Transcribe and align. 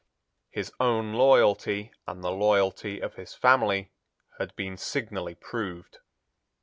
His 0.49 0.73
own 0.79 1.13
loyalty, 1.13 1.91
and 2.07 2.23
the 2.23 2.31
loyalty 2.31 2.99
of 2.99 3.13
his 3.17 3.35
family, 3.35 3.91
had 4.39 4.55
been 4.55 4.75
signally 4.75 5.35
proved. 5.35 5.99